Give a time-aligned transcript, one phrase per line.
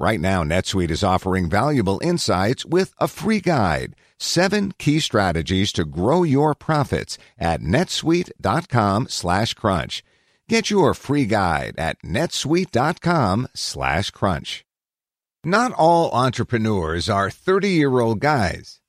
[0.00, 3.94] Right now, NetSuite is offering valuable insights with a free guide.
[4.18, 10.02] Seven key strategies to grow your profits at netsuite.com slash crunch.
[10.48, 14.64] Get your free guide at netsuite.com slash crunch.
[15.44, 18.80] Not all entrepreneurs are 30 year old guys.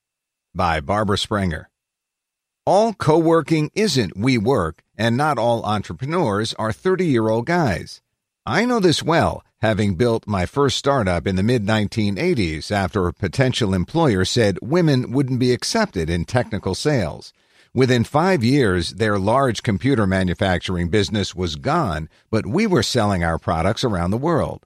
[0.56, 1.70] By Barbara Springer.
[2.66, 8.02] All co working isn't WeWork, and not all entrepreneurs are 30 year old guys.
[8.46, 13.14] I know this well, having built my first startup in the mid 1980s after a
[13.14, 17.32] potential employer said women wouldn't be accepted in technical sales.
[17.74, 23.38] Within five years, their large computer manufacturing business was gone, but we were selling our
[23.38, 24.66] products around the world.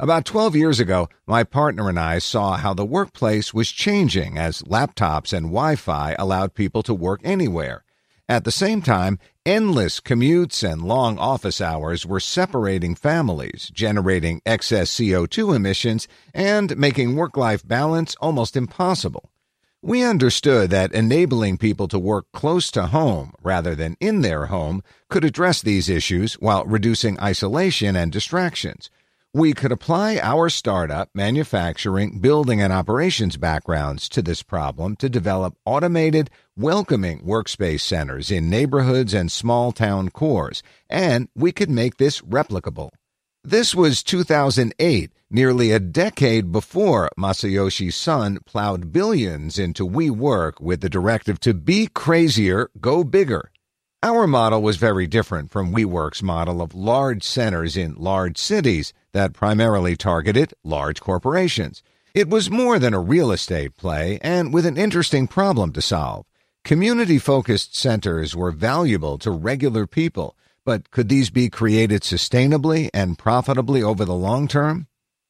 [0.00, 4.62] About 12 years ago, my partner and I saw how the workplace was changing as
[4.62, 7.84] laptops and Wi Fi allowed people to work anywhere.
[8.30, 14.88] At the same time, endless commutes and long office hours were separating families, generating excess
[14.92, 19.32] CO2 emissions, and making work life balance almost impossible.
[19.82, 24.84] We understood that enabling people to work close to home rather than in their home
[25.08, 28.90] could address these issues while reducing isolation and distractions.
[29.32, 35.54] We could apply our startup, manufacturing, building, and operations backgrounds to this problem to develop
[35.64, 42.20] automated, welcoming workspace centers in neighborhoods and small town cores, and we could make this
[42.22, 42.90] replicable.
[43.44, 50.90] This was 2008, nearly a decade before Masayoshi Son plowed billions into WeWork with the
[50.90, 53.52] directive to be crazier, go bigger.
[54.02, 59.32] Our model was very different from WeWork's model of large centers in large cities that
[59.32, 61.82] primarily targeted large corporations.
[62.14, 66.26] It was more than a real estate play and with an interesting problem to solve.
[66.64, 73.18] Community focused centers were valuable to regular people, but could these be created sustainably and
[73.18, 74.86] profitably over the long term?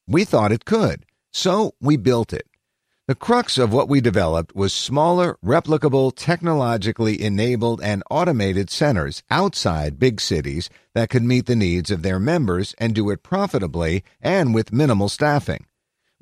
[0.07, 2.47] We thought it could, so we built it.
[3.11, 9.99] The crux of what we developed was smaller, replicable, technologically enabled, and automated centers outside
[9.99, 14.55] big cities that could meet the needs of their members and do it profitably and
[14.55, 15.65] with minimal staffing.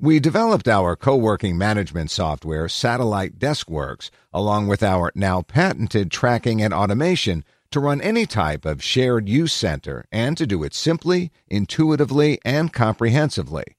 [0.00, 6.60] We developed our co working management software, Satellite DeskWorks, along with our now patented tracking
[6.60, 11.30] and automation to run any type of shared use center and to do it simply,
[11.46, 13.76] intuitively, and comprehensively.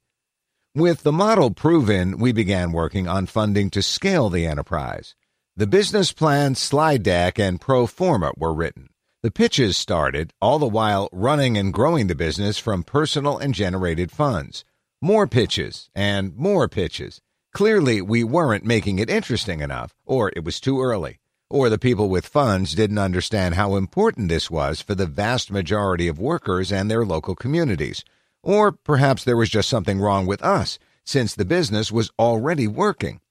[0.74, 5.16] With the model proven, we began working on funding to scale the enterprise.
[5.58, 8.88] The business plan, slide deck, and pro forma were written.
[9.22, 14.12] The pitches started, all the while running and growing the business from personal and generated
[14.12, 14.64] funds.
[15.02, 17.20] More pitches and more pitches.
[17.54, 22.08] Clearly, we weren't making it interesting enough, or it was too early, or the people
[22.08, 26.90] with funds didn't understand how important this was for the vast majority of workers and
[26.90, 28.06] their local communities.
[28.44, 33.22] Or perhaps there was just something wrong with us, since the business was already working.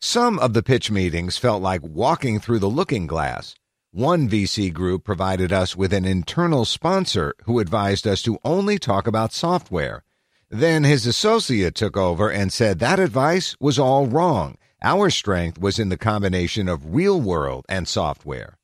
[0.00, 3.54] Some of the pitch meetings felt like walking through the looking glass.
[3.90, 9.06] One VC group provided us with an internal sponsor who advised us to only talk
[9.06, 10.04] about software.
[10.50, 14.56] Then his associate took over and said that advice was all wrong.
[14.82, 18.56] Our strength was in the combination of real world and software.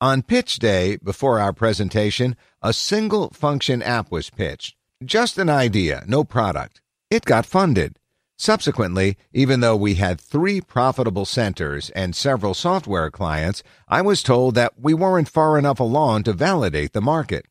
[0.00, 4.76] On pitch day, before our presentation, a single function app was pitched.
[5.04, 6.82] Just an idea, no product.
[7.10, 7.96] It got funded.
[8.36, 14.54] Subsequently, even though we had three profitable centers and several software clients, I was told
[14.56, 17.46] that we weren't far enough along to validate the market.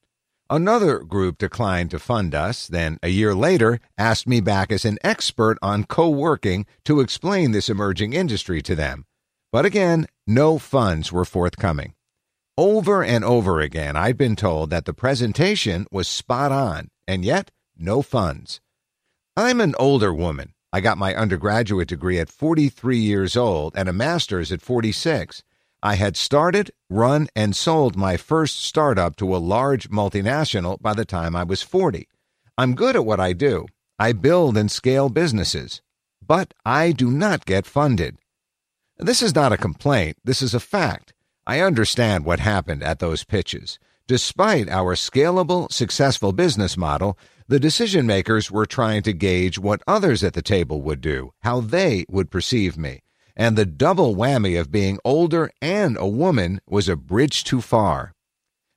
[0.48, 5.00] Another group declined to fund us, then a year later asked me back as an
[5.04, 9.06] expert on co working to explain this emerging industry to them.
[9.52, 11.96] But again, no funds were forthcoming.
[12.60, 17.50] Over and over again, I'd been told that the presentation was spot on, and yet
[17.76, 18.62] no funds.
[19.36, 20.54] I'm an older woman.
[20.72, 25.42] I got my undergraduate degree at 43 years old and a master's at 46.
[25.82, 31.06] I had started, run, and sold my first startup to a large multinational by the
[31.06, 32.08] time I was 40.
[32.60, 33.66] I'm good at what I do.
[33.98, 35.82] I build and scale businesses.
[36.22, 38.20] But I do not get funded.
[38.98, 41.14] This is not a complaint, this is a fact.
[41.48, 43.80] I understand what happened at those pitches.
[44.10, 47.18] Despite our scalable, successful business model,
[47.48, 51.62] the decision makers were trying to gauge what others at the table would do, how
[51.62, 53.04] they would perceive me
[53.40, 58.14] and the double whammy of being older and a woman was a bridge too far.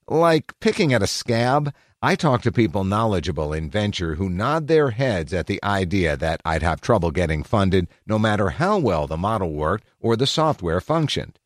[0.06, 4.90] Like picking at a scab, I talk to people knowledgeable in venture who nod their
[4.90, 9.16] heads at the idea that I'd have trouble getting funded no matter how well the
[9.16, 11.40] model worked or the software functioned.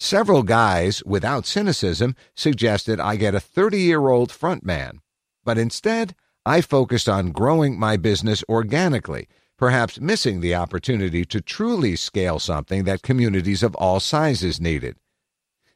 [0.00, 4.98] Several guys, without cynicism, suggested I get a 30 year old frontman.
[5.44, 6.14] But instead,
[6.46, 9.28] I focused on growing my business organically
[9.58, 14.96] perhaps missing the opportunity to truly scale something that communities of all sizes needed.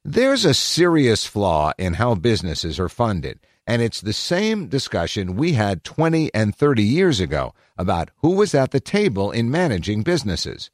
[0.04, 5.52] There's a serious flaw in how businesses are funded, and it's the same discussion we
[5.52, 10.70] had 20 and 30 years ago about who was at the table in managing businesses.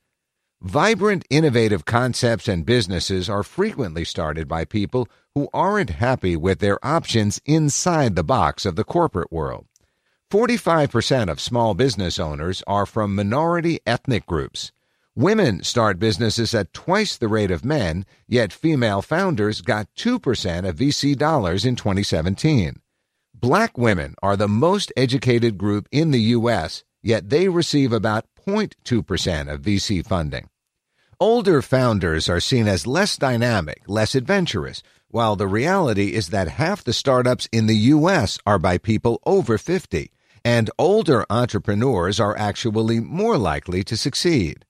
[0.61, 6.85] Vibrant, innovative concepts and businesses are frequently started by people who aren't happy with their
[6.85, 9.67] options inside the box of the corporate world.
[10.33, 14.73] 45% of small business owners are from minority ethnic groups.
[15.15, 20.77] Women start businesses at twice the rate of men, yet female founders got 2% of
[20.77, 22.81] VC dollars in 2017.
[23.33, 29.53] Black women are the most educated group in the U.S., yet they receive about 0.2%
[29.53, 30.49] of VC funding.
[31.21, 36.83] Older founders are seen as less dynamic, less adventurous, while the reality is that half
[36.83, 38.39] the startups in the U.S.
[38.47, 40.11] are by people over 50
[40.45, 44.65] and older entrepreneurs are actually more likely to succeed.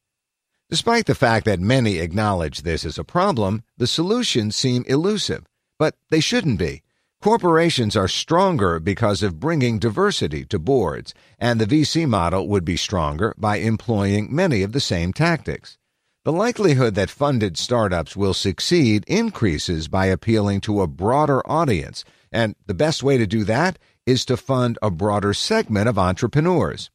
[0.70, 5.46] Despite the fact that many acknowledge this as a problem, the solutions seem elusive,
[5.78, 6.82] but they shouldn't be.
[7.20, 12.76] Corporations are stronger because of bringing diversity to boards, and the VC model would be
[12.76, 15.78] stronger by employing many of the same tactics.
[16.24, 22.54] The likelihood that funded startups will succeed increases by appealing to a broader audience, and
[22.66, 26.88] the best way to do that is to fund a broader segment of entrepreneurs.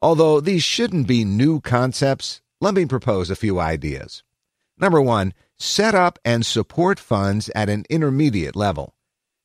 [0.00, 4.22] Although these shouldn't be new concepts, let me propose a few ideas.
[4.78, 8.94] Number one, set up and support funds at an intermediate level.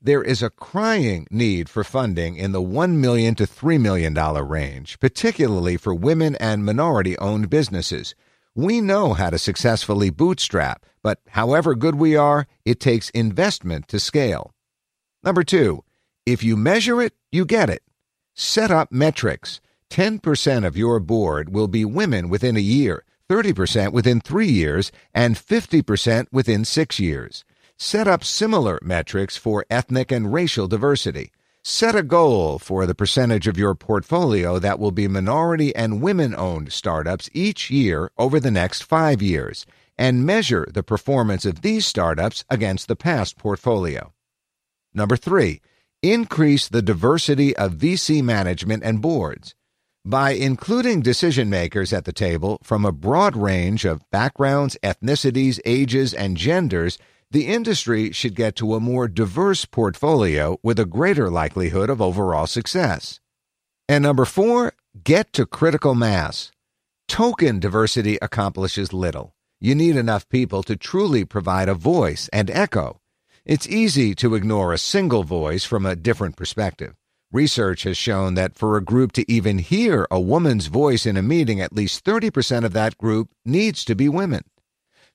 [0.02, 4.98] There is a crying need for funding in the 1 million to $3 million range,
[4.98, 8.16] particularly for women and minority owned businesses.
[8.56, 14.00] We know how to successfully bootstrap, but however good we are, it takes investment to
[14.00, 14.54] scale.
[15.22, 15.84] Number two,
[16.26, 17.84] if you measure it, you get it.
[18.34, 19.60] Set up metrics.
[19.90, 25.36] 10% of your board will be women within a year, 30% within three years, and
[25.36, 27.44] 50% within six years.
[27.82, 31.32] Set up similar metrics for ethnic and racial diversity.
[31.64, 36.36] Set a goal for the percentage of your portfolio that will be minority and women
[36.36, 39.66] owned startups each year over the next five years,
[39.98, 44.12] and measure the performance of these startups against the past portfolio.
[44.94, 45.62] Number three,
[46.04, 49.56] increase the diversity of VC management and boards.
[50.04, 56.14] By including decision makers at the table from a broad range of backgrounds, ethnicities, ages,
[56.14, 56.98] and genders,
[57.32, 62.48] the industry should get to a more diverse portfolio with a greater likelihood of overall
[62.48, 63.20] success.
[63.88, 66.52] And number four, get to critical mass.
[67.08, 69.36] Token diversity accomplishes little.
[69.62, 73.00] You need enough people to truly provide a voice and echo.
[73.46, 76.96] It's easy to ignore a single voice from a different perspective.
[77.32, 81.22] Research has shown that for a group to even hear a woman's voice in a
[81.22, 84.44] meeting, at least 30% of that group needs to be women.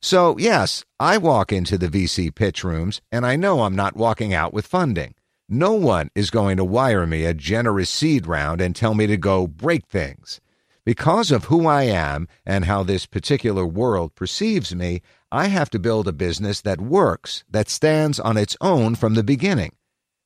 [0.05, 4.35] So, yes, I walk into the VC pitch rooms and I know I'm not walking
[4.35, 5.15] out with funding.
[5.49, 9.17] No one is going to wire me a generous seed round and tell me to
[9.17, 10.43] go break things.
[10.85, 15.01] Because of who I am and how this particular world perceives me,
[15.33, 19.25] I have to build a business that works, that stands on its own from the
[19.25, 19.73] beginning.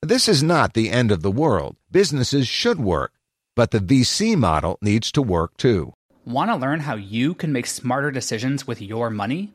[0.02, 1.76] This is not the end of the world.
[1.88, 3.12] Businesses should work,
[3.54, 5.94] but the VC model needs to work too.
[6.25, 9.54] Want to learn how you can make smarter decisions with your money?